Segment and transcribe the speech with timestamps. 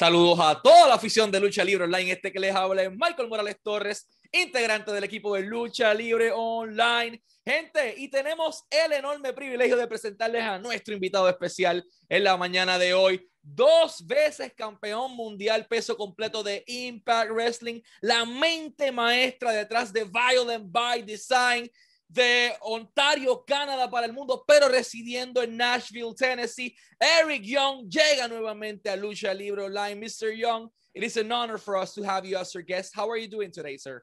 [0.00, 2.12] Saludos a toda la afición de Lucha Libre Online.
[2.12, 7.22] Este que les habla es Michael Morales Torres, integrante del equipo de Lucha Libre Online.
[7.44, 12.78] Gente, y tenemos el enorme privilegio de presentarles a nuestro invitado especial en la mañana
[12.78, 13.28] de hoy.
[13.42, 20.64] Dos veces campeón mundial peso completo de Impact Wrestling, la mente maestra detrás de Violent
[20.72, 21.70] by Design,
[22.12, 26.74] de Ontario, Canadá para el mundo, pero residiendo en Nashville, Tennessee.
[26.98, 30.00] Eric Young llega nuevamente a Lucha Libre Online.
[30.00, 30.36] Mr.
[30.36, 32.92] Young, it is an honor for us to have you as our guest.
[32.94, 34.02] How are you doing today, sir?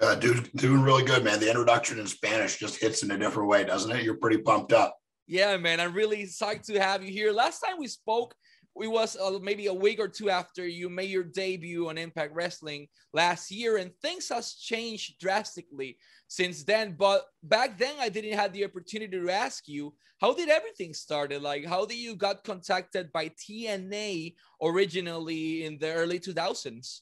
[0.00, 1.40] Uh, dude, doing really good, man.
[1.40, 4.04] The introduction in Spanish just hits in a different way, doesn't it?
[4.04, 4.96] You're pretty pumped up.
[5.26, 5.80] Yeah, man.
[5.80, 7.32] I'm really psyched to have you here.
[7.32, 8.34] Last time we spoke,
[8.82, 12.34] it was uh, maybe a week or two after you made your debut on Impact
[12.34, 16.94] Wrestling last year, and things has changed drastically since then.
[16.98, 21.42] But back then, I didn't have the opportunity to ask you how did everything started.
[21.42, 27.00] Like, how did you got contacted by TNA originally in the early 2000s?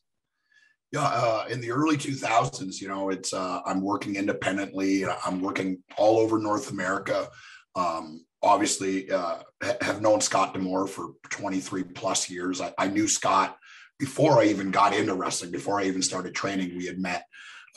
[0.92, 5.04] Yeah, uh, in the early 2000s, you know, it's uh, I'm working independently.
[5.04, 7.28] I'm working all over North America.
[7.74, 9.38] Um, obviously, uh,
[9.80, 12.60] have known Scott D'Amore for 23 plus years.
[12.60, 13.56] I, I, knew Scott
[13.98, 15.50] before I even got into wrestling.
[15.50, 17.24] Before I even started training, we had met.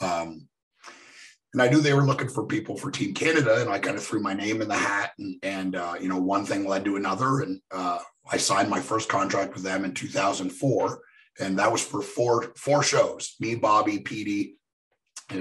[0.00, 0.48] Um,
[1.54, 4.04] and I knew they were looking for people for Team Canada, and I kind of
[4.04, 6.96] threw my name in the hat, and, and uh, you know, one thing led to
[6.96, 7.98] another, and uh,
[8.30, 11.00] I signed my first contract with them in 2004,
[11.40, 13.34] and that was for four four shows.
[13.40, 14.57] Me, Bobby, Petey,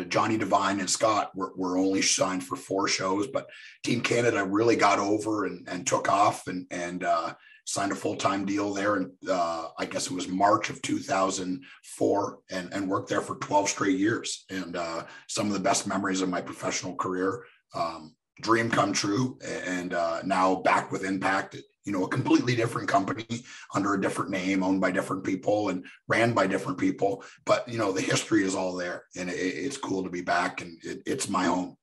[0.09, 3.47] Johnny Devine, and Scott were, were only signed for four shows, but
[3.83, 7.33] Team Canada really got over and, and took off, and and uh,
[7.67, 8.95] signed a full-time deal there.
[8.95, 13.69] And uh, i guess it was march of 2004 and, and worked there for 12
[13.69, 14.45] straight years.
[14.49, 17.43] And uh, some of the best memories of my professional career
[17.75, 19.37] um, dream come true.
[19.65, 23.25] And uh, now back with impact you know a completely different company
[23.73, 27.77] under a different name owned by different people and ran by different people but you
[27.79, 29.33] know the history is all there and it,
[29.65, 31.75] it's cool to be back and it, it's my home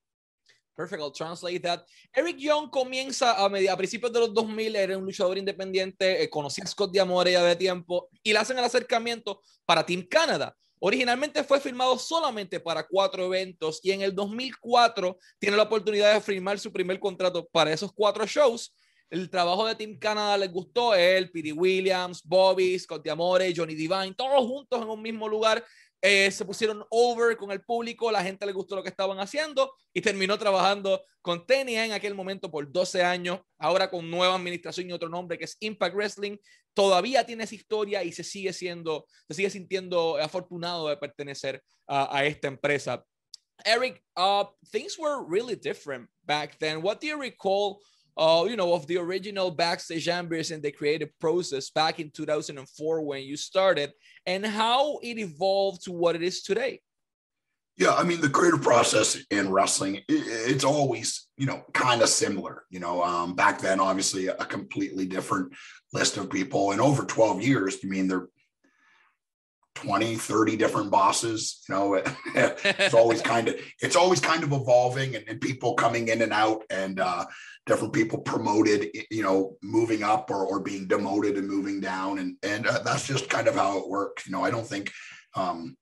[0.76, 1.84] Perfect, I'll translate that.
[2.12, 6.64] Eric Young comienza a, a principios de los 2000, era un luchador independiente, eh, conocía
[6.64, 10.52] a Scott D'Amore ya de tiempo y le hacen el acercamiento para Team Canada.
[10.80, 16.20] Originalmente fue firmado solamente para cuatro eventos y en el 2004 tiene la oportunidad de
[16.20, 18.74] firmar su primer contrato para esos cuatro shows.
[19.14, 24.12] El trabajo de Team Canada les gustó, él, Pete Williams, Bobby, Scott D'Amore, Johnny Divine,
[24.14, 25.64] todos juntos en un mismo lugar
[26.02, 29.72] eh, se pusieron over con el público, la gente le gustó lo que estaban haciendo
[29.92, 34.90] y terminó trabajando con TNA en aquel momento por 12 años, ahora con nueva administración
[34.90, 36.36] y otro nombre que es Impact Wrestling,
[36.74, 42.18] todavía tiene esa historia y se sigue siendo, se sigue sintiendo afortunado de pertenecer a,
[42.18, 43.04] a esta empresa.
[43.64, 46.82] Eric, uh, things were really different back then.
[46.82, 47.78] What do you recall
[48.16, 53.02] uh, you know, of the original backstage ambience and the creative process back in 2004
[53.02, 53.92] when you started
[54.26, 56.80] and how it evolved to what it is today?
[57.76, 62.62] Yeah, I mean, the creative process in wrestling, it's always, you know, kind of similar.
[62.70, 65.52] You know, um, back then, obviously, a completely different
[65.92, 66.70] list of people.
[66.70, 68.28] And over 12 years, I mean, there
[69.74, 71.94] 20 30 different bosses you know
[72.34, 76.32] it's always kind of it's always kind of evolving and, and, people coming in and
[76.32, 77.24] out and uh
[77.66, 82.36] different people promoted you know moving up or, or being demoted and moving down and
[82.42, 84.90] and uh, that's just kind of how it works you know i don't think
[85.34, 85.76] um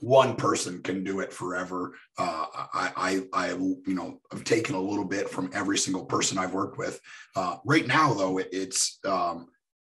[0.00, 1.94] one person can do it forever.
[2.16, 2.92] Uh, I,
[3.32, 6.78] I, I, you know, I've taken a little bit from every single person I've worked
[6.78, 7.00] with.
[7.34, 9.48] Uh, right now, though, it, it's um,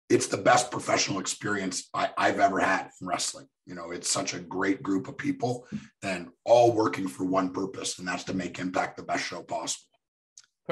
[0.08, 3.46] it's the best professional experience I, have ever had in wrestling.
[3.64, 5.66] You know, it's such a great group of people
[6.02, 9.91] and all working for one purpose, and that's to make Impact the best show possible.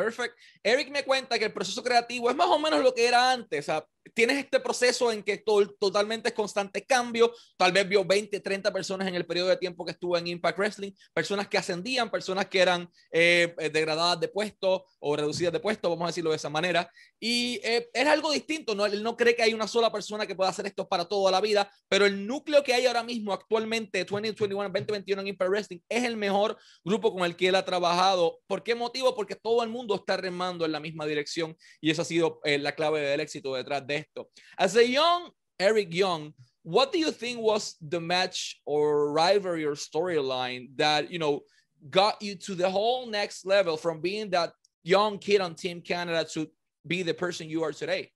[0.00, 0.34] Perfect.
[0.62, 3.68] Eric me cuenta que el proceso creativo es más o menos lo que era antes.
[4.14, 7.32] Tienes este proceso en que todo, totalmente es constante cambio.
[7.56, 10.58] Tal vez vio 20, 30 personas en el periodo de tiempo que estuvo en Impact
[10.58, 15.60] Wrestling, personas que ascendían, personas que eran eh, eh, degradadas de puesto o reducidas de
[15.60, 16.90] puesto, vamos a decirlo de esa manera.
[17.18, 18.74] Y eh, es algo distinto.
[18.74, 18.86] ¿no?
[18.86, 21.40] Él no cree que hay una sola persona que pueda hacer esto para toda la
[21.40, 26.04] vida, pero el núcleo que hay ahora mismo, actualmente, 2021, 2021 en Impact Wrestling, es
[26.04, 28.40] el mejor grupo con el que él ha trabajado.
[28.46, 29.14] ¿Por qué motivo?
[29.14, 32.58] Porque todo el mundo está remando en la misma dirección y esa ha sido eh,
[32.58, 34.28] la clave del éxito detrás de esto.
[34.58, 36.32] As a young Eric Young,
[36.62, 41.40] what do you think was the match or rivalry or storyline that, you know,
[41.88, 44.52] got you to the whole next level from being that
[44.82, 46.48] young kid on Team Canada to
[46.86, 48.10] be the person you are today?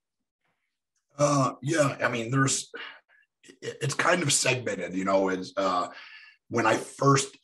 [1.17, 2.69] Uh, yeah, I mean, there's,
[3.61, 5.87] it's kind of segmented, you know, it's, uh,
[6.49, 7.37] when I first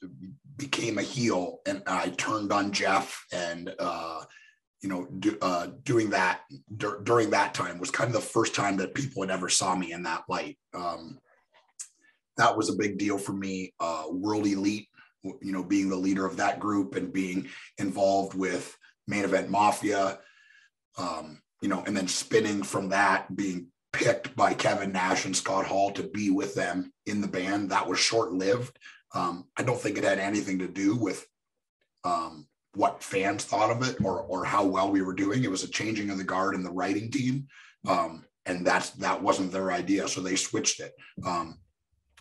[0.58, 4.22] became a heel and I turned on Jeff and uh,
[4.82, 6.42] you know, do, uh, doing that
[6.76, 9.76] dur- during that time was kind of the first time that people had ever saw
[9.76, 10.58] me in that light.
[10.74, 11.20] Um,
[12.38, 13.74] that was a big deal for me.
[13.80, 14.88] Uh, World Elite,
[15.24, 17.48] you know, being the leader of that group and being
[17.78, 18.76] involved with
[19.08, 20.20] Main Event Mafia,
[20.98, 25.66] um, you know, and then spinning from that, being picked by Kevin Nash and Scott
[25.68, 27.70] Hall to be with them in the band.
[27.70, 28.78] That was short lived.
[29.14, 31.26] Um, I don't think it had anything to do with
[32.04, 35.44] um, what fans thought of it or or how well we were doing.
[35.44, 37.48] It was a changing of the guard in the writing team,
[37.88, 40.94] um, and that's that wasn't their idea, so they switched it.
[41.26, 41.60] Um,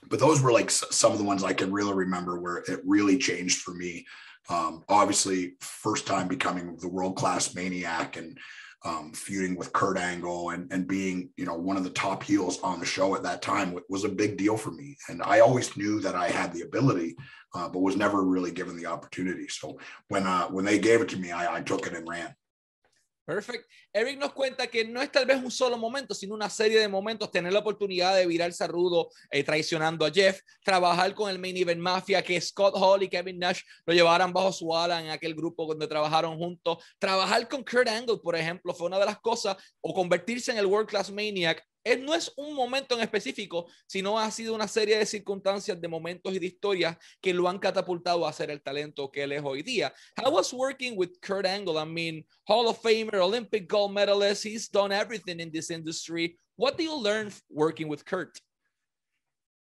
[0.08, 3.18] but those were like some of the ones I can really remember where it really
[3.18, 4.06] changed for me.
[4.48, 8.38] Um, obviously, first time becoming the world class maniac and
[8.84, 12.58] um, feuding with Kurt Angle and, and being, you know, one of the top heels
[12.62, 14.96] on the show at that time was a big deal for me.
[15.08, 17.16] And I always knew that I had the ability,
[17.54, 19.48] uh, but was never really given the opportunity.
[19.48, 19.78] So
[20.08, 22.34] when uh, when they gave it to me, I, I took it and ran.
[23.24, 23.68] Perfect.
[23.92, 26.88] Eric nos cuenta que no es tal vez un solo momento, sino una serie de
[26.88, 31.38] momentos, tener la oportunidad de virarse a rudo eh, traicionando a Jeff, trabajar con el
[31.38, 35.10] Main Event Mafia, que Scott Hall y Kevin Nash lo llevaran bajo su ala en
[35.10, 39.20] aquel grupo donde trabajaron juntos, trabajar con Kurt Angle, por ejemplo, fue una de las
[39.20, 43.66] cosas, o convertirse en el World Class Maniac él no es un momento en específico,
[43.86, 47.58] sino ha sido una serie de circunstancias, de momentos y de historias que lo han
[47.58, 49.92] catapultado a ser el talento que él es hoy día.
[50.16, 51.78] How was working with Kurt Angle?
[51.78, 56.38] I mean, Hall of Famer, Olympic gold medalist, he's done everything in this industry.
[56.56, 58.38] What do you learn working with Kurt?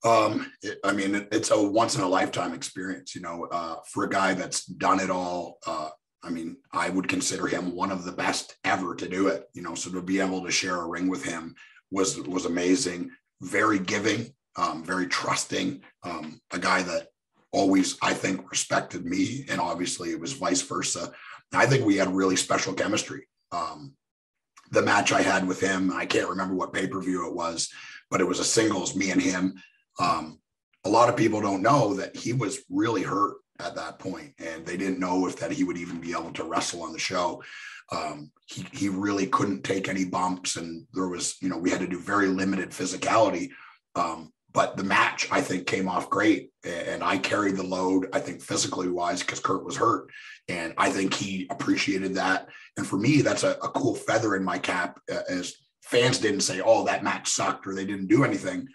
[0.03, 4.03] Um, it, I mean, it's a once in a lifetime experience, you know, uh, for
[4.03, 5.57] a guy that's done it all.
[5.65, 5.89] Uh,
[6.23, 9.61] I mean, I would consider him one of the best ever to do it, you
[9.61, 11.55] know, so to be able to share a ring with him
[11.91, 13.11] was was amazing.
[13.41, 15.81] Very giving, um, very trusting.
[16.03, 17.09] Um, a guy that
[17.51, 21.11] always, I think, respected me, and obviously it was vice versa.
[21.53, 23.27] I think we had really special chemistry.
[23.51, 23.93] Um,
[24.71, 27.69] the match I had with him, I can't remember what pay per view it was,
[28.11, 29.55] but it was a singles, me and him.
[29.99, 30.39] Um,
[30.83, 34.65] a lot of people don't know that he was really hurt at that point, and
[34.65, 37.41] they didn't know if that he would even be able to wrestle on the show
[37.91, 41.79] um, he, he really couldn't take any bumps and there was you know we had
[41.79, 43.49] to do very limited physicality
[43.95, 48.19] um, but the match i think came off great and i carried the load i
[48.19, 50.07] think physically wise because kurt was hurt
[50.47, 52.47] and i think he appreciated that
[52.77, 56.41] and for me that's a, a cool feather in my cap uh, as fans didn't
[56.41, 58.67] say oh that match sucked or they didn't do anything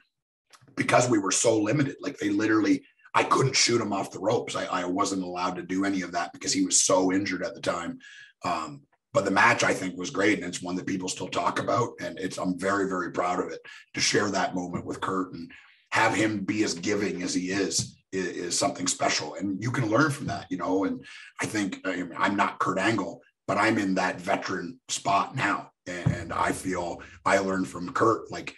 [0.77, 2.83] because we were so limited like they literally
[3.15, 4.57] I couldn't shoot him off the ropes.
[4.57, 7.55] I, I, wasn't allowed to do any of that because he was so injured at
[7.55, 7.99] the time.
[8.43, 8.81] Um,
[9.13, 11.91] but the match I think was great, and it's one that people still talk about,
[12.01, 13.61] and it's I'm very very proud of it
[13.95, 15.51] to share that moment with Kurt and
[15.91, 19.91] have him be as giving as he is is, is something special, and you can
[19.91, 20.85] learn from that, you know.
[20.85, 21.05] And
[21.41, 25.37] I think uh, I mean, I'm not Kurt Angle, but I'm in that veteran spot
[25.37, 28.55] now, and I feel I learned from Kurt like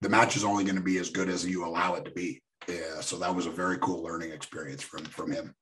[0.00, 2.40] the match is only going to be as good as you allow it to be.
[2.68, 5.54] Yeah, so that was a very cool learning experience from from him.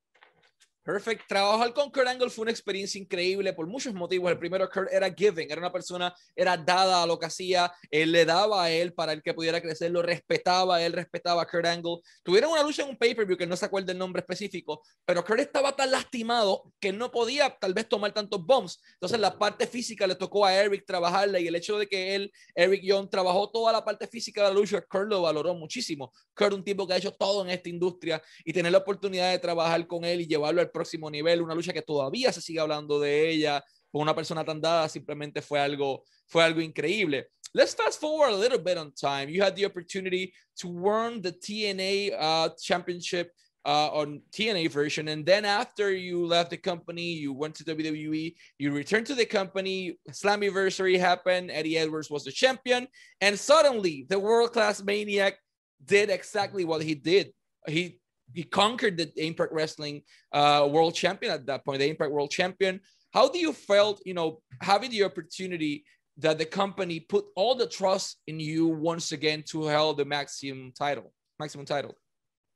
[0.87, 1.27] Perfect.
[1.27, 4.31] Trabajar con Kurt Angle fue una experiencia increíble por muchos motivos.
[4.31, 8.12] El primero, Kurt era giving, era una persona, era dada a lo que hacía, él
[8.12, 11.67] le daba a él para el que pudiera crecer, lo respetaba, él respetaba a Kurt
[11.67, 11.99] Angle.
[12.23, 15.41] Tuvieron una lucha en un pay-per-view que no se acuerda el nombre específico, pero Kurt
[15.41, 18.81] estaba tan lastimado que no podía tal vez tomar tantos bumps.
[18.93, 22.33] Entonces la parte física le tocó a Eric trabajarla y el hecho de que él,
[22.55, 26.12] Eric Young, trabajó toda la parte física de la lucha, Kurt lo valoró muchísimo.
[26.33, 29.40] Kurt, un tipo que ha hecho todo en esta industria y tener la oportunidad de
[29.40, 33.00] trabajar con él y llevarlo al próximo nivel, una lucha que todavía se sigue hablando
[33.00, 37.28] de ella, con una persona tan dada, simplemente fue algo, fue algo increíble.
[37.54, 39.30] Let's fast forward a little bit on time.
[39.30, 43.33] You had the opportunity to win the TNA uh, championship
[43.64, 45.09] uh, on TNA version.
[45.09, 49.25] And then after you left the company, you went to WWE, you returned to the
[49.25, 52.87] company, Slammiversary happened, Eddie Edwards was the champion,
[53.21, 55.38] and suddenly the world class maniac
[55.85, 57.33] did exactly what he did.
[57.66, 57.99] He
[58.33, 60.02] he conquered the Impact Wrestling
[60.33, 62.80] uh, World Champion at that point, the Impact World Champion.
[63.12, 65.85] How do you felt, you know, having the opportunity
[66.18, 70.73] that the company put all the trust in you once again to hold the maximum
[70.73, 71.97] title, maximum title?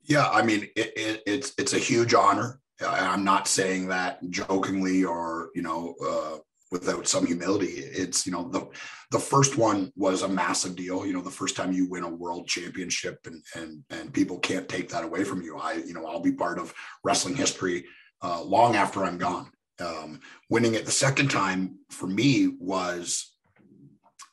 [0.03, 2.61] Yeah, I mean, it, it, it's it's a huge honor.
[2.87, 6.39] I'm not saying that jokingly or you know uh,
[6.71, 7.67] without some humility.
[7.67, 8.69] It's you know the
[9.11, 11.05] the first one was a massive deal.
[11.05, 14.69] You know the first time you win a world championship and and and people can't
[14.69, 15.59] take that away from you.
[15.59, 16.73] I you know I'll be part of
[17.05, 17.87] wrestling history
[18.23, 19.51] uh, long after I'm gone.
[19.81, 23.33] Um, winning it the second time for me was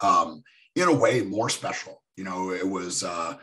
[0.01, 0.43] um,
[0.75, 2.03] in a way more special.
[2.15, 3.03] You know it was.
[3.03, 3.37] Uh,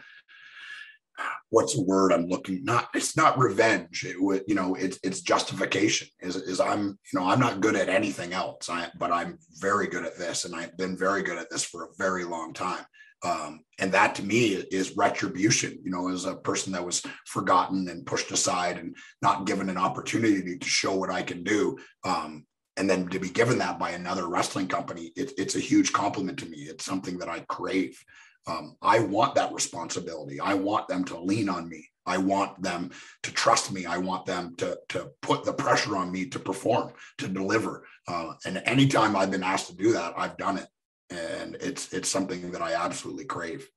[1.50, 5.20] what's the word I'm looking not it's not revenge it would you know it's it's
[5.20, 9.38] justification is is I'm you know I'm not good at anything else I but I'm
[9.60, 12.52] very good at this and I've been very good at this for a very long
[12.52, 12.84] time.
[13.22, 17.88] Um, and that to me is retribution you know as a person that was forgotten
[17.88, 22.44] and pushed aside and not given an opportunity to show what I can do um,
[22.76, 26.38] and then to be given that by another wrestling company it, it's a huge compliment
[26.40, 26.58] to me.
[26.58, 27.98] It's something that I crave
[28.46, 30.40] um, I want that responsibility.
[30.40, 31.88] I want them to lean on me.
[32.06, 32.90] I want them
[33.22, 33.86] to trust me.
[33.86, 37.86] I want them to, to put the pressure on me to perform, to deliver.
[38.06, 40.68] Uh, and anytime I've been asked to do that, I've done it.
[41.10, 43.68] And it's, it's something that I absolutely crave.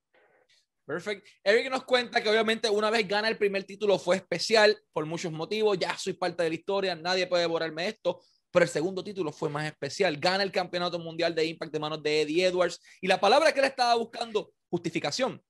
[0.85, 1.27] Perfect.
[1.43, 5.31] Eric nos cuenta que obviamente una vez gana el primer título fue especial por muchos
[5.33, 5.77] motivos.
[5.77, 8.21] Ya soy parte de la historia, nadie puede borrarme esto.
[8.51, 10.17] Pero el segundo título fue más especial.
[10.17, 13.59] Gana el campeonato mundial de Impact de manos de Eddie Edwards y la palabra que
[13.59, 15.41] él estaba buscando, justificación.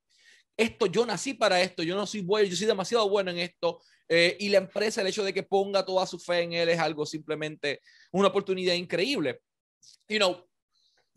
[0.56, 3.80] Esto, yo nací para esto, yo no soy bueno, yo soy demasiado bueno en esto.
[4.10, 6.80] Eh, y la empresa, el hecho de que ponga toda su fe en él es
[6.80, 9.40] algo simplemente una oportunidad increíble.
[10.10, 10.48] You know,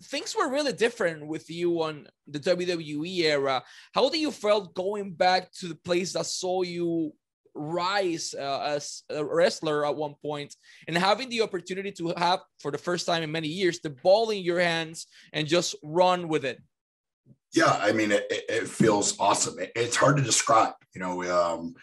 [0.03, 3.65] things were really different with you on the WWE era.
[3.95, 7.15] How do you felt going back to the place that saw you
[7.55, 10.55] rise uh, as a wrestler at one point
[10.89, 14.31] and having the opportunity to have for the first time in many years the ball
[14.31, 16.61] in your hands and just run with it.
[17.55, 19.59] Yeah i mean it, it feels awesome.
[19.59, 21.75] It, it's hard to describe you know um,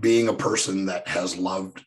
[0.00, 1.84] being a person that has loved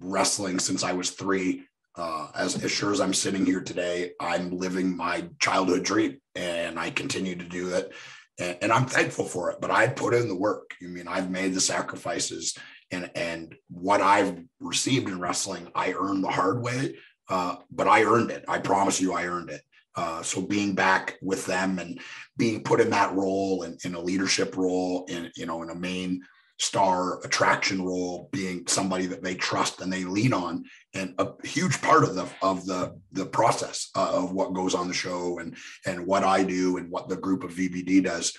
[0.00, 1.62] wrestling since i was three
[1.96, 6.78] uh, as, as sure as i'm sitting here today i'm living my childhood dream and
[6.78, 7.92] i continue to do it
[8.38, 9.60] and, and, I'm thankful for it.
[9.60, 10.74] But I put in the work.
[10.82, 12.56] I mean, I've made the sacrifices,
[12.90, 16.96] and and what I've received in wrestling, I earned the hard way.
[17.28, 18.44] Uh, but I earned it.
[18.46, 19.62] I promise you, I earned it.
[19.96, 21.98] Uh, so being back with them and
[22.36, 25.74] being put in that role and in a leadership role, in you know, in a
[25.74, 26.22] main
[26.58, 31.80] star attraction role, being somebody that they trust and they lean on, and a huge
[31.82, 35.56] part of the of the the process uh, of what goes on the show and
[35.84, 38.36] and what I do and what the group of VBD does.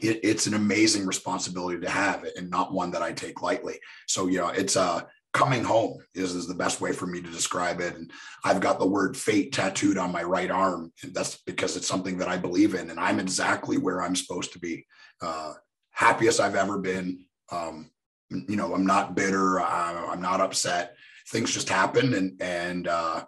[0.00, 3.78] It, it's an amazing responsibility to have, and not one that I take lightly.
[4.06, 5.00] So you know, it's a uh,
[5.34, 7.96] coming home is, is the best way for me to describe it.
[7.96, 8.10] And
[8.44, 10.92] I've got the word fate tattooed on my right arm.
[11.02, 12.88] And that's because it's something that I believe in.
[12.88, 14.86] And I'm exactly where I'm supposed to be.
[15.20, 15.54] Uh,
[15.90, 17.23] happiest I've ever been.
[17.50, 17.90] Um,
[18.30, 19.60] you know, I'm not bitter.
[19.60, 20.96] I, I'm not upset.
[21.28, 23.24] Things just happen, and and uh,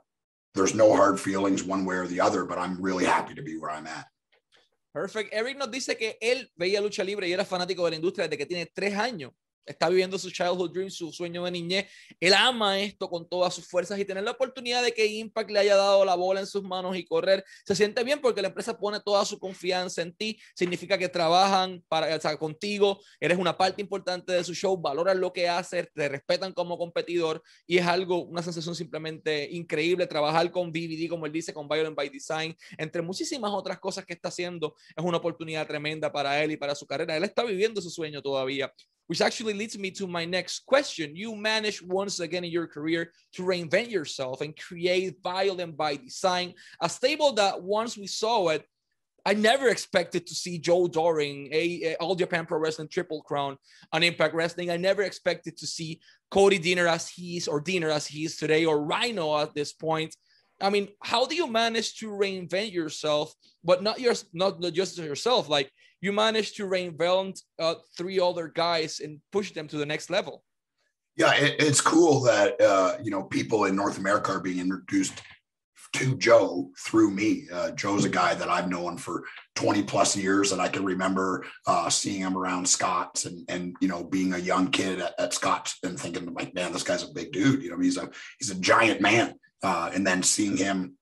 [0.55, 2.45] there's no hard feelings one way or the other.
[2.45, 4.07] But I'm really happy to be where I'm at.
[4.93, 5.33] Perfect.
[5.33, 8.39] Eric nos dice que él veía lucha libre y era fanático de la industria desde
[8.39, 9.33] que tiene tres años.
[9.67, 11.87] Está viviendo su childhood dream, su sueño de niñez.
[12.21, 15.59] Él ama esto con todas sus fuerzas y tener la oportunidad de que Impact le
[15.59, 18.79] haya dado la bola en sus manos y correr, se siente bien porque la empresa
[18.79, 20.39] pone toda su confianza en ti.
[20.55, 25.33] Significa que trabajan para, o contigo, eres una parte importante de su show, valoran lo
[25.33, 30.07] que haces, te respetan como competidor y es algo, una sensación simplemente increíble.
[30.07, 34.13] Trabajar con BBD, como él dice, con Violent by Design, entre muchísimas otras cosas que
[34.13, 37.17] está haciendo, es una oportunidad tremenda para él y para su carrera.
[37.17, 38.73] Él está viviendo su sueño todavía.
[39.07, 41.15] Which actually leads me to my next question.
[41.15, 46.55] You managed once again in your career to reinvent yourself and create Violent by Design,
[46.81, 48.67] a stable that once we saw it,
[49.27, 53.57] I never expected to see Joe Doering, a, a, All Japan Pro Wrestling Triple Crown
[53.93, 54.71] on Impact Wrestling.
[54.71, 58.37] I never expected to see Cody Deaner as he is, or Deaner as he is
[58.37, 60.15] today, or Rhino at this point.
[60.61, 63.35] I mean, how do you manage to reinvent yourself,
[63.65, 65.73] but not your, not just yourself, like
[66.07, 70.45] you managed to reinvent uh, three other guys and push them to the next level.
[71.17, 75.21] Yeah, it, it's cool that uh, you know people in North America are being introduced
[75.95, 77.49] to Joe through me.
[77.53, 79.25] Uh, Joe's a guy that I've known for
[79.57, 83.89] 20 plus years, and I can remember uh, seeing him around Scott's and and you
[83.89, 87.13] know being a young kid at, at Scott's and thinking like, man, this guy's a
[87.13, 87.65] big dude.
[87.65, 88.09] You know, he's a
[88.39, 89.35] he's a giant man.
[89.61, 90.97] Uh, and then seeing him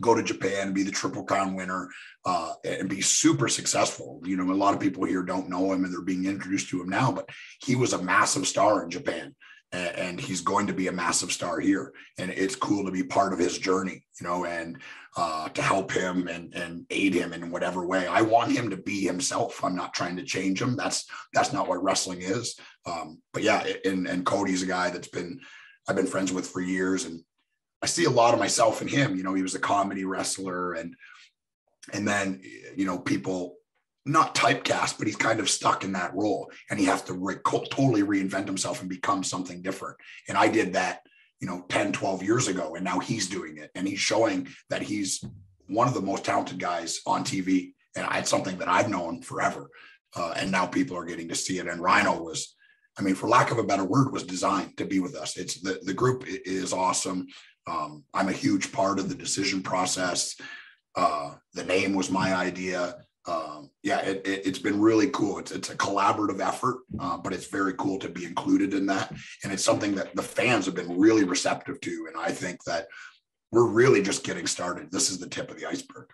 [0.00, 1.88] go to Japan and be the Triple Crown winner
[2.24, 4.20] uh, and be super successful.
[4.24, 6.80] You know, a lot of people here don't know him and they're being introduced to
[6.80, 7.28] him now, but
[7.60, 9.34] he was a massive star in Japan
[9.72, 11.92] and he's going to be a massive star here.
[12.18, 14.78] And it's cool to be part of his journey, you know, and
[15.16, 18.06] uh, to help him and, and aid him in whatever way.
[18.06, 19.64] I want him to be himself.
[19.64, 20.76] I'm not trying to change him.
[20.76, 22.58] That's that's not what wrestling is.
[22.86, 25.40] Um, but yeah, and and Cody's a guy that's been
[25.88, 27.22] I've been friends with for years, and
[27.82, 29.16] I see a lot of myself in him.
[29.16, 30.94] You know, he was a comedy wrestler, and
[31.92, 32.40] and then
[32.76, 33.56] you know people
[34.04, 37.36] not typecast, but he's kind of stuck in that role, and he has to re-
[37.44, 39.96] totally reinvent himself and become something different.
[40.28, 41.02] And I did that,
[41.40, 44.82] you know, 10, 12 years ago, and now he's doing it, and he's showing that
[44.82, 45.24] he's
[45.68, 49.70] one of the most talented guys on TV, and it's something that I've known forever.
[50.14, 51.66] uh, and now people are getting to see it.
[51.66, 52.54] And Rhino was,
[52.98, 55.36] I mean, for lack of a better word, was designed to be with us.
[55.36, 57.26] It's the the group is awesome.
[57.66, 60.36] Um, I'm a huge part of the decision process.
[60.94, 62.96] Uh, the name was my idea.
[63.26, 65.38] Um, yeah, it, it, has been really cool.
[65.38, 69.12] It's, it's a collaborative effort, uh, but it's very cool to be included in that.
[69.44, 72.06] And it's something that the fans have been really receptive to.
[72.08, 72.88] And I think that
[73.52, 74.90] we're really just getting started.
[74.90, 76.08] This is the tip of the iceberg.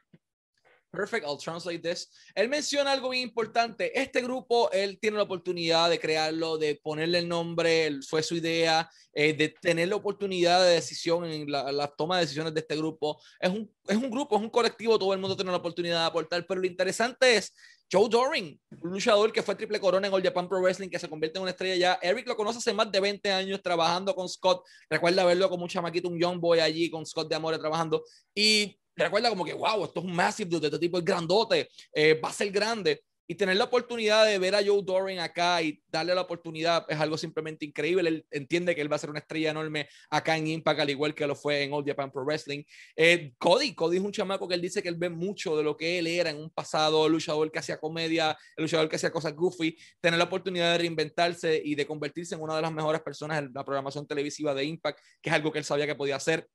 [0.90, 2.08] Perfect, I'll translate this.
[2.34, 3.98] Él menciona algo bien importante.
[3.98, 8.88] Este grupo, él tiene la oportunidad de crearlo, de ponerle el nombre, fue su idea,
[9.12, 13.20] eh, de tener la oportunidad de decisión en la, toma de decisiones de este grupo.
[13.38, 16.06] Es un, es un grupo, es un colectivo, todo el mundo tiene la oportunidad de
[16.06, 17.52] aportar, pero lo interesante es
[17.90, 21.08] Joe Doring, un luchador que fue triple corona en All Japan Pro Wrestling, que se
[21.08, 21.98] convierte en una estrella ya.
[22.02, 24.64] Eric lo conoce hace más de 20 años trabajando con Scott.
[24.90, 28.04] Recuerda verlo como un chamaquito, un young boy allí con Scott de Amore trabajando.
[28.34, 32.14] Y recuerda como que, wow, esto es un massive dude, este tipo es grandote, eh,
[32.14, 33.02] va a ser grande.
[33.30, 36.98] Y tener la oportunidad de ver a Joe Doring acá y darle la oportunidad es
[36.98, 38.08] algo simplemente increíble.
[38.08, 41.14] Él entiende que él va a ser una estrella enorme acá en Impact, al igual
[41.14, 42.64] que lo fue en All Japan Pro Wrestling.
[42.96, 45.76] Eh, Cody, Cody es un chamaco que él dice que él ve mucho de lo
[45.76, 49.12] que él era en un pasado, el luchador que hacía comedia, el luchador que hacía
[49.12, 49.76] cosas goofy.
[50.00, 53.50] Tener la oportunidad de reinventarse y de convertirse en una de las mejores personas en
[53.54, 56.48] la programación televisiva de Impact, que es algo que él sabía que podía hacer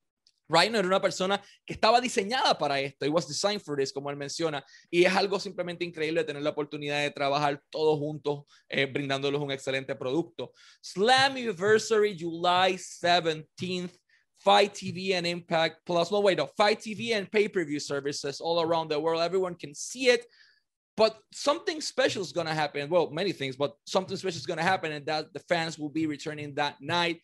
[0.50, 3.06] Rhino era una persona que estaba diseñada para esto.
[3.06, 4.64] It was designed for this, como él menciona.
[4.90, 9.52] Y es algo simplemente increíble tener la oportunidad de trabajar todos juntos, eh, brindándoles un
[9.52, 10.52] excelente producto.
[10.82, 13.98] Slam Anniversary, July 17th.
[14.44, 16.12] Fight TV and Impact Plus.
[16.12, 16.48] No, wait, no.
[16.58, 19.22] Fight TV and pay per view services all around the world.
[19.22, 20.26] Everyone can see it.
[20.98, 22.90] But something special is going to happen.
[22.90, 25.90] Well, many things, but something special is going to happen, and that the fans will
[25.90, 27.22] be returning that night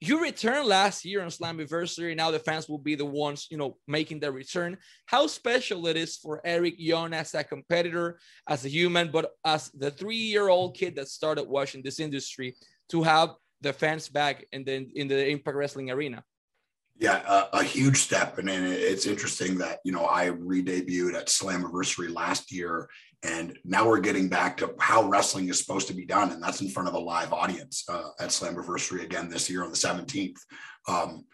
[0.00, 2.16] you returned last year on Slammiversary.
[2.16, 4.76] Now the fans will be the ones, you know, making the return.
[5.06, 9.70] How special it is for Eric Young as a competitor, as a human, but as
[9.70, 12.54] the three-year-old kid that started watching this industry
[12.90, 16.22] to have the fans back in the in the Impact Wrestling arena.
[17.00, 21.26] Yeah, a, a huge step, and, and it's interesting that you know I re-debuted at
[21.26, 22.88] Slammiversary last year,
[23.24, 26.30] and now we're getting back to how wrestling is supposed to be done.
[26.30, 29.70] And that's in front of a live audience uh, at Slammiversary again this year on
[29.70, 30.38] the 17th.
[30.86, 31.24] Um,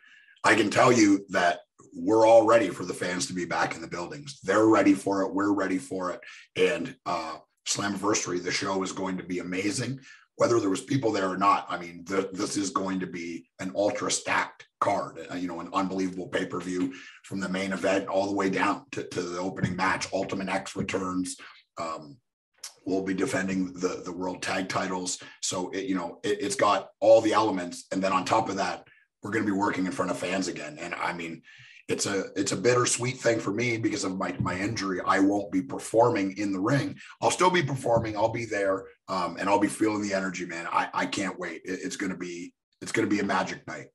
[0.42, 1.60] I can tell you that
[1.94, 4.40] we're all ready for the fans to be back in the buildings.
[4.42, 5.34] They're ready for it.
[5.34, 6.20] We're ready for it.
[6.56, 10.00] And uh, Slammiversary, the show is going to be amazing.
[10.36, 13.46] Whether there was people there or not, I mean, th- this is going to be
[13.60, 15.24] an ultra stacked card.
[15.30, 16.92] Uh, you know, an unbelievable pay per view
[17.22, 20.08] from the main event all the way down to, to the opening match.
[20.12, 21.36] Ultimate X returns.
[21.78, 22.18] Um,
[22.84, 25.18] we'll be defending the the world tag titles.
[25.42, 28.56] So it, you know, it, has got all the elements, and then on top of
[28.56, 28.86] that,
[29.22, 30.76] we're going to be working in front of fans again.
[30.78, 31.42] And I mean,
[31.88, 35.00] it's a it's a bittersweet thing for me because of my my injury.
[35.04, 36.96] I won't be performing in the ring.
[37.20, 38.16] I'll still be performing.
[38.16, 40.66] I'll be there, um, and I'll be feeling the energy, man.
[40.70, 41.62] I I can't wait.
[41.64, 43.86] It, it's going to be it's going to be a magic night.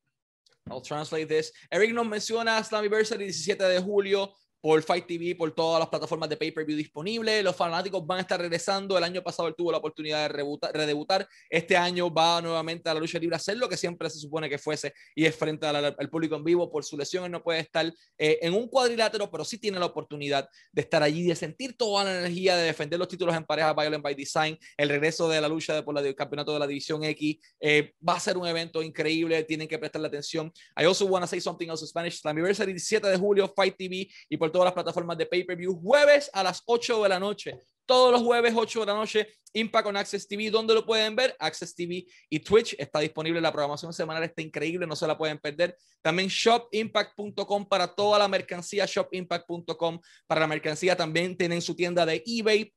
[0.70, 1.52] I'll translate this.
[1.72, 4.34] Eric nos menciona Slammiversary 17 de julio.
[4.62, 7.44] Por Fight TV, por todas las plataformas de pay-per-view disponibles.
[7.44, 8.98] Los fanáticos van a estar regresando.
[8.98, 10.44] El año pasado él tuvo la oportunidad de
[10.74, 11.28] redebutar.
[11.50, 14.50] Este año va nuevamente a la lucha libre a hacer lo que siempre se supone
[14.50, 16.70] que fuese y es frente al, público en vivo.
[16.72, 17.86] Por su lesión él no puede estar
[18.18, 22.04] eh, en un cuadrilátero, pero sí tiene la oportunidad de estar allí, de sentir toda
[22.04, 25.48] la energía, de defender los títulos en pareja Violent by Design, el regreso de la
[25.48, 27.38] lucha de, por el campeonato de la División X.
[27.60, 30.52] Eh, va a ser un evento increíble, tienen que prestarle atención.
[30.80, 32.22] I also want to say something else in Spanish.
[32.24, 36.30] La anniversary 17 de julio, Fight TV y por todas las plataformas de pay-per-view, jueves
[36.34, 37.60] a las 8 de la noche.
[37.86, 40.52] Todos los jueves, 8 de la noche, Impact con Access TV.
[40.52, 41.36] ¿Dónde lo pueden ver?
[41.40, 42.76] Access TV y Twitch.
[42.78, 45.76] Está disponible la programación semanal, está increíble, no se la pueden perder.
[46.02, 50.96] También shopimpact.com para toda la mercancía, shopimpact.com para la mercancía.
[50.96, 52.72] También tienen su tienda de eBay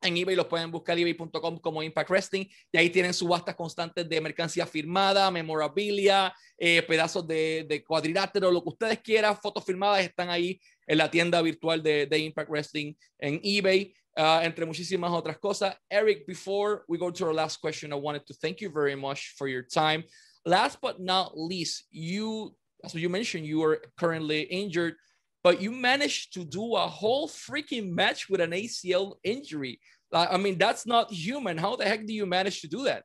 [0.00, 4.20] en eBay los pueden buscar ebay.com como Impact Wrestling y ahí tienen subastas constantes de
[4.20, 10.60] mercancía firmada, memorabilia, eh, pedazos de, cuadrilátero, lo que ustedes quieran, fotos firmadas están ahí
[10.86, 15.76] en la tienda virtual de, de Impact Wrestling en eBay, uh, entre muchísimas otras cosas.
[15.90, 19.34] Eric, before we go to our last question, I wanted to thank you very much
[19.36, 20.04] for your time.
[20.44, 24.94] Last but not least, you, as you mentioned, you are currently injured
[25.42, 29.80] but you managed to do a whole freaking match with an ACL injury.
[30.12, 31.58] I mean, that's not human.
[31.58, 33.04] How the heck do you manage to do that?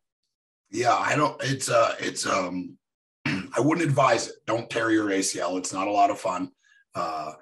[0.72, 1.40] Yeah, I don't.
[1.44, 2.78] It's uh, it's um,
[3.26, 4.36] I wouldn't advise it.
[4.48, 5.58] Don't tear your ACL.
[5.58, 6.50] It's not a lot of fun.
[6.96, 7.34] Uh,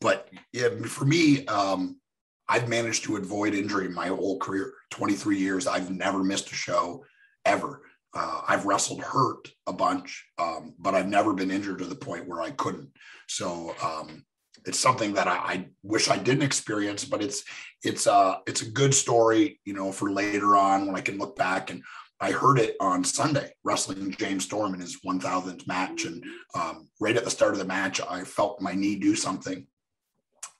[0.00, 2.00] but yeah, for me, um,
[2.48, 4.72] I've managed to avoid injury my whole career.
[4.90, 7.04] 23 years, I've never missed a show
[7.44, 7.82] ever.
[8.12, 12.26] Uh, I've wrestled hurt a bunch, um, but I've never been injured to the point
[12.26, 12.90] where I couldn't.
[13.28, 14.24] So um,
[14.66, 17.44] it's something that I, I, wish I didn't experience, but it's
[17.82, 21.36] it's uh it's a good story, you know, for later on when I can look
[21.36, 21.70] back.
[21.70, 21.82] And
[22.20, 26.22] I heard it on Sunday, wrestling James Storm in his 1000th match, and
[26.54, 29.66] um, right at the start of the match, I felt my knee do something.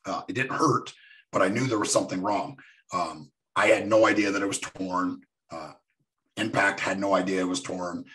[0.06, 0.94] Uh, it didn't hurt,
[1.32, 2.58] but I knew there was something wrong.
[2.94, 5.20] Um, I had no idea that it was torn.
[5.50, 5.72] Uh,
[6.38, 8.06] Impact had no idea it was torn.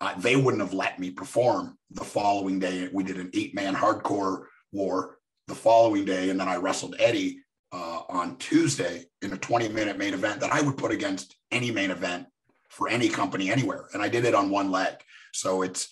[0.00, 2.88] Uh, they wouldn't have let me perform the following day.
[2.92, 7.38] We did an eight man hardcore war the following day, and then I wrestled Eddie
[7.72, 11.70] uh, on Tuesday in a 20 minute main event that I would put against any
[11.70, 12.26] main event
[12.68, 13.88] for any company anywhere.
[13.92, 14.94] And I did it on one leg.
[15.32, 15.88] So it's,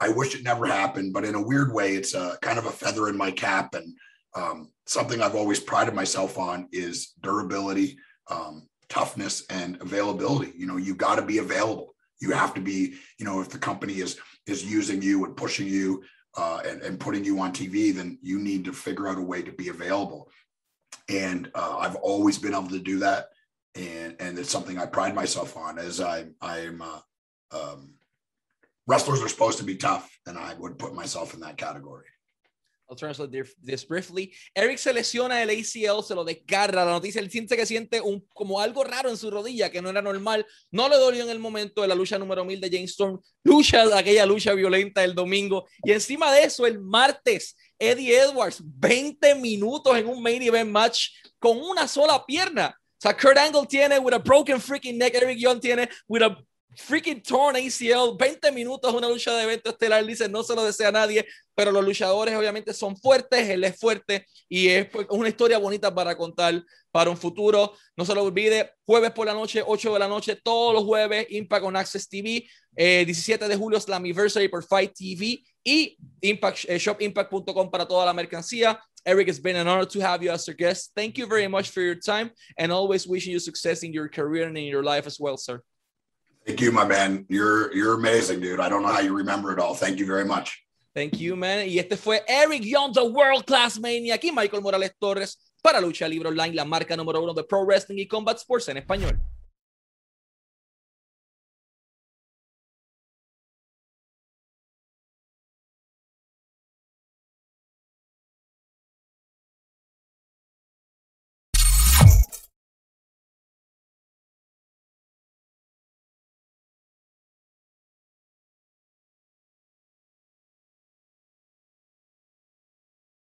[0.00, 2.70] I wish it never happened, but in a weird way, it's a kind of a
[2.70, 3.74] feather in my cap.
[3.74, 3.94] And
[4.34, 7.98] um, something I've always prided myself on is durability,
[8.30, 10.52] um, toughness, and availability.
[10.56, 11.94] You know, you got to be available.
[12.20, 15.66] You have to be, you know, if the company is is using you and pushing
[15.66, 16.02] you
[16.38, 19.42] uh, and, and putting you on TV, then you need to figure out a way
[19.42, 20.30] to be available.
[21.08, 23.30] And uh, I've always been able to do that,
[23.74, 25.78] and and it's something I pride myself on.
[25.78, 27.00] As I I'm uh,
[27.50, 27.94] um,
[28.86, 32.06] wrestlers are supposed to be tough, and I would put myself in that category.
[32.88, 34.32] I'll translate this briefly.
[34.54, 37.20] Eric se lesiona el ACL, se lo desgarra la noticia.
[37.20, 40.46] Él siente que siente un, como algo raro en su rodilla, que no era normal.
[40.70, 43.20] No le dolió en el momento de la lucha número 1000 de James Storm.
[43.44, 45.66] Lucha, aquella lucha violenta el domingo.
[45.84, 51.10] Y encima de eso, el martes, Eddie Edwards, 20 minutos en un main event match
[51.38, 52.74] con una sola pierna.
[52.98, 56.36] O sea, Kurt Angle tiene with a broken freaking neck, Eric Young tiene with a
[56.76, 60.88] freaking torn ACL, 20 minutos una lucha de evento estelar, dice, no se lo desea
[60.88, 65.28] a nadie, pero los luchadores obviamente son fuertes, él es fuerte y es pues, una
[65.28, 67.74] historia bonita para contar para un futuro.
[67.96, 71.26] No se lo olvide, jueves por la noche, 8 de la noche, todos los jueves,
[71.30, 76.78] Impact on Access TV, 17 eh, de julio Slammiversary por Fight TV y Impact, eh,
[76.78, 78.80] shopimpact.com para toda la mercancía.
[79.04, 80.92] Eric, it's been an honor to have you as our guest.
[80.94, 84.46] Thank you very much for your time and always wishing you success in your career
[84.46, 85.62] and in your life as well, sir.
[86.48, 87.26] Thank you, my man.
[87.28, 88.58] You're you're amazing, dude.
[88.58, 89.74] I don't know how you remember it all.
[89.74, 90.64] Thank you very much.
[90.94, 91.68] Thank you, man.
[91.68, 96.08] Y este fue Eric Young, the World Class Maniac Aquí Michael Morales Torres para Lucha
[96.08, 99.20] Libre Online, la marca número uno de Pro Wrestling y Combat Sports en español.